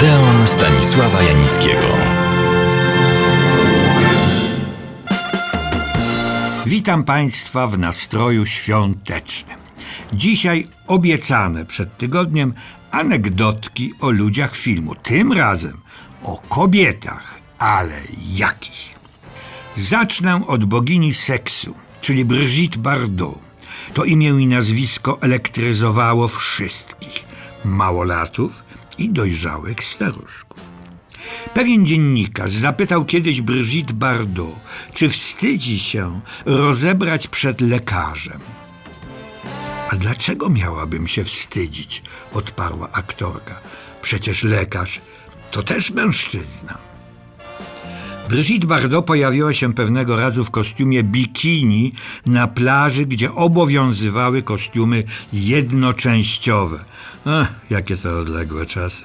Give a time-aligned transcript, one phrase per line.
[0.00, 1.88] Odeon Stanisława Janickiego.
[6.66, 9.58] Witam Państwa w nastroju świątecznym.
[10.12, 12.54] Dzisiaj obiecane przed tygodniem
[12.90, 14.94] anegdotki o ludziach filmu.
[14.94, 15.80] Tym razem
[16.22, 18.00] o kobietach, ale
[18.34, 18.94] jakich?
[19.76, 23.38] Zacznę od bogini seksu, czyli Brigitte Bardot.
[23.94, 27.24] To imię i nazwisko elektryzowało wszystkich
[27.64, 28.69] małolatów
[29.00, 30.72] i dojrzałych staruszków.
[31.54, 34.54] Pewien dziennikarz zapytał kiedyś Brigitte Bardot,
[34.94, 38.40] czy wstydzi się rozebrać przed lekarzem.
[39.90, 42.02] A dlaczego miałabym się wstydzić?
[42.32, 43.60] odparła aktorka.
[44.02, 45.00] Przecież lekarz
[45.50, 46.89] to też mężczyzna.
[48.30, 51.92] Brigitte Bardot pojawiła się pewnego razu w kostiumie bikini
[52.26, 56.84] na plaży, gdzie obowiązywały kostiumy jednoczęściowe.
[57.24, 59.04] Ach, jakie to odległe czasy.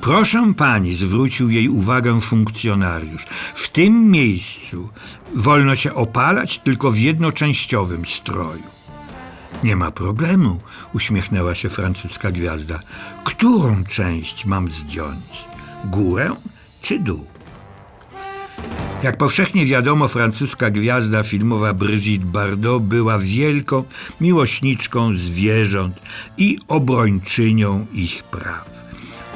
[0.00, 3.24] Proszę pani, zwrócił jej uwagę funkcjonariusz.
[3.54, 4.88] W tym miejscu
[5.34, 8.62] wolno się opalać tylko w jednoczęściowym stroju.
[9.62, 10.60] Nie ma problemu,
[10.94, 12.80] uśmiechnęła się francuska gwiazda.
[13.24, 15.44] Którą część mam zdjąć?
[15.84, 16.36] Górę
[16.82, 17.33] czy dół?
[19.04, 23.84] Jak powszechnie wiadomo, francuska gwiazda filmowa Brigitte Bardot była wielką
[24.20, 26.00] miłośniczką zwierząt
[26.38, 28.70] i obrończynią ich praw.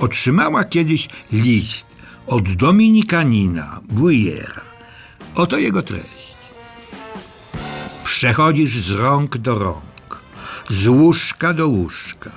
[0.01, 1.87] Otrzymała kiedyś list
[2.27, 4.61] od dominikanina Bouillera.
[5.35, 6.35] Oto jego treść.
[8.05, 10.21] Przechodzisz z rąk do rąk,
[10.71, 12.31] z łóżka do łóżka.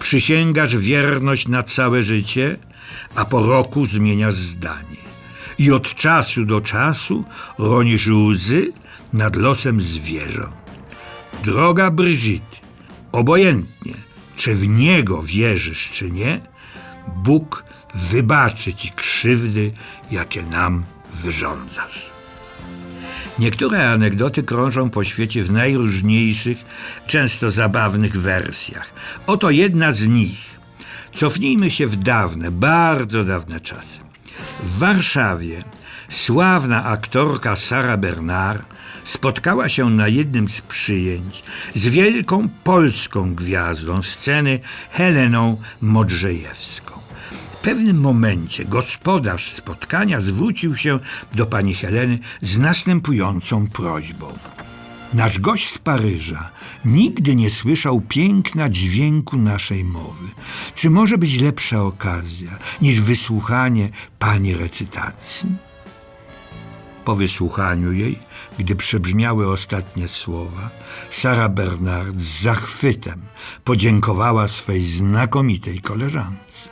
[0.00, 2.56] Przysięgasz wierność na całe życie,
[3.14, 4.93] a po roku zmieniasz zdanie
[5.58, 7.24] i od czasu do czasu
[7.58, 8.72] ronisz łzy
[9.12, 10.54] nad losem zwierząt.
[11.44, 12.56] Droga Brigitte,
[13.12, 13.94] obojętnie,
[14.36, 16.40] czy w Niego wierzysz, czy nie,
[17.16, 19.72] Bóg wybaczy Ci krzywdy,
[20.10, 22.14] jakie nam wyrządzasz.
[23.38, 26.58] Niektóre anegdoty krążą po świecie w najróżniejszych,
[27.06, 28.90] często zabawnych wersjach.
[29.26, 30.54] Oto jedna z nich.
[31.14, 34.03] Cofnijmy się w dawne, bardzo dawne czasy.
[34.64, 35.64] W Warszawie
[36.08, 38.62] sławna aktorka Sara Bernard
[39.04, 41.42] spotkała się na jednym z przyjęć
[41.74, 44.60] z wielką polską gwiazdą sceny
[44.90, 47.00] Heleną Modrzejewską.
[47.52, 50.98] W pewnym momencie gospodarz spotkania zwrócił się
[51.34, 54.26] do pani Heleny z następującą prośbą.
[55.14, 56.50] Nasz gość z Paryża
[56.84, 60.26] nigdy nie słyszał piękna dźwięku naszej mowy.
[60.74, 63.88] Czy może być lepsza okazja niż wysłuchanie
[64.18, 65.48] pani recytacji?
[67.04, 68.18] Po wysłuchaniu jej,
[68.58, 70.70] gdy przebrzmiały ostatnie słowa,
[71.10, 73.22] Sara Bernard z zachwytem
[73.64, 76.70] podziękowała swej znakomitej koleżance.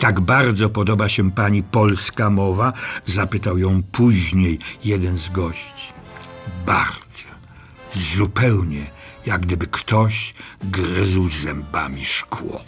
[0.00, 2.72] Tak bardzo podoba się pani polska mowa?
[3.04, 5.92] zapytał ją później jeden z gości.
[6.66, 7.09] Bardzo
[7.94, 8.86] zupełnie
[9.26, 12.64] jak gdyby ktoś gryzł zębami szkło.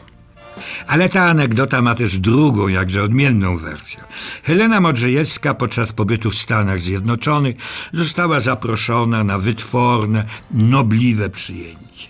[0.86, 4.00] Ale ta anegdota ma też drugą, jakże odmienną wersję.
[4.42, 7.56] Helena Modrzejewska podczas pobytu w Stanach Zjednoczonych
[7.92, 12.08] została zaproszona na wytworne, nobliwe przyjęcie.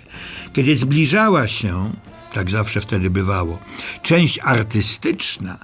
[0.53, 1.93] Kiedy zbliżała się,
[2.33, 3.59] tak zawsze wtedy bywało,
[4.03, 5.59] część artystyczna,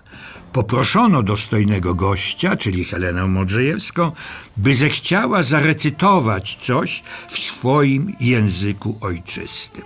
[0.52, 4.12] poproszono dostojnego gościa, czyli Helenę Modrzejewską,
[4.56, 9.84] by zechciała zarecytować coś w swoim języku ojczystym.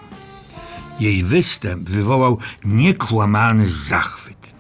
[1.01, 4.53] Jej występ wywołał niekłamany zachwyt,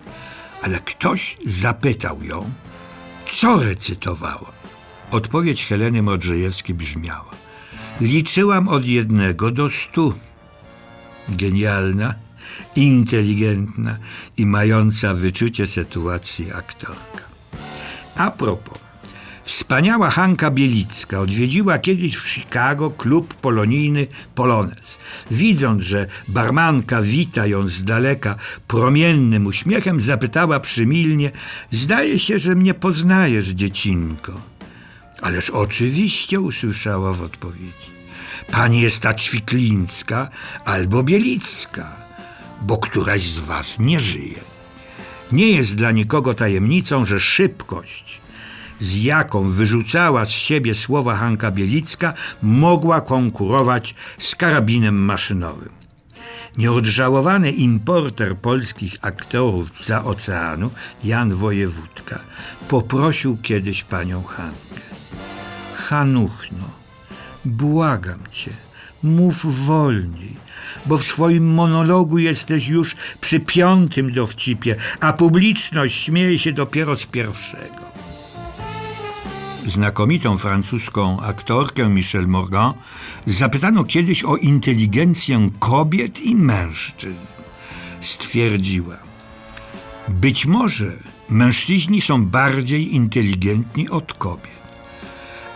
[0.63, 2.51] ale ktoś zapytał ją,
[3.31, 4.53] co recytowała.
[5.11, 7.31] Odpowiedź Heleny Modrzejewskiej brzmiała:
[8.01, 10.15] Liczyłam od jednego do stu.
[11.29, 12.15] Genialna,
[12.77, 13.99] inteligentna
[14.37, 17.23] i mająca wyczucie sytuacji aktorka.
[18.17, 18.79] A propos,
[19.43, 24.99] wspaniała Hanka Bielicka odwiedziła kiedyś w Chicago klub polonijny Polonez.
[25.31, 28.37] Widząc, że barmanka wita ją z daleka
[28.69, 31.31] promiennym uśmiechem, zapytała przymilnie:
[31.71, 34.33] Zdaje się, że mnie poznajesz, dziecinko.
[35.23, 37.93] Ależ oczywiście usłyszała w odpowiedzi.
[38.51, 40.29] Pani jest ta Ćwiklińska
[40.65, 42.02] albo Bielicka
[42.67, 44.41] bo któraś z was nie żyje.
[45.33, 48.21] Nie jest dla nikogo tajemnicą, że szybkość,
[48.81, 55.83] z jaką wyrzucała z siebie słowa Hanka Bielicka, mogła konkurować z karabinem maszynowym.
[56.59, 60.71] Nieodżałowany importer polskich aktorów za oceanu,
[61.05, 62.19] Jan Wojewódka,
[62.69, 64.83] poprosił kiedyś panią Hankę.
[65.75, 66.71] Hanuchno,
[67.45, 68.51] błagam cię,
[69.03, 70.37] mów wolniej
[70.87, 77.07] bo w swoim monologu jesteś już przy piątym dowcipie, a publiczność śmieje się dopiero z
[77.07, 77.83] pierwszego.
[79.67, 82.75] Znakomitą francuską aktorkę Michelle Morgan
[83.27, 87.43] zapytano kiedyś o inteligencję kobiet i mężczyzn.
[88.01, 88.97] Stwierdziła:
[90.09, 90.93] Być może
[91.29, 94.62] mężczyźni są bardziej inteligentni od kobiet.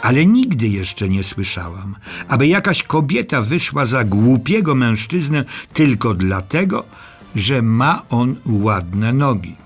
[0.07, 1.97] Ale nigdy jeszcze nie słyszałam,
[2.29, 6.85] aby jakaś kobieta wyszła za głupiego mężczyznę tylko dlatego,
[7.37, 9.57] że ma on ładne nogi.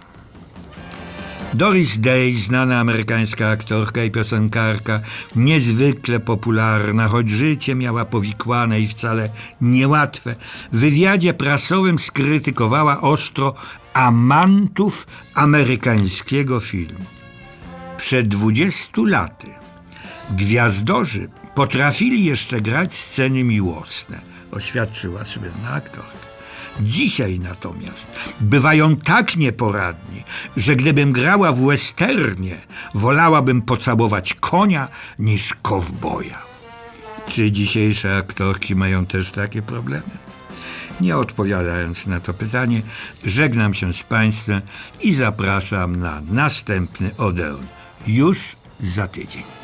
[1.55, 5.01] Doris Day, znana amerykańska aktorka i piosenkarka,
[5.37, 9.29] niezwykle popularna, choć życie miała powikłane i wcale
[9.61, 10.35] niełatwe,
[10.73, 13.55] w wywiadzie prasowym skrytykowała ostro
[13.95, 17.05] amantów amerykańskiego filmu.
[17.97, 19.61] Przed 20 laty
[20.31, 24.19] gwiazdorzy potrafili jeszcze grać sceny miłosne,
[24.51, 26.31] oświadczyła słynna aktorka.
[26.81, 28.07] Dzisiaj natomiast
[28.41, 30.25] bywają tak nieporadni,
[30.57, 32.59] że gdybym grała w westernie,
[32.95, 34.89] wolałabym pocałować konia
[35.19, 36.43] niż kowboja.
[37.29, 40.21] Czy dzisiejsze aktorki mają też takie problemy?
[41.01, 42.83] Nie odpowiadając na to pytanie,
[43.25, 44.63] żegnam się z Państwem
[45.01, 47.67] i zapraszam na następny Odeon
[48.07, 49.60] już za tydzień.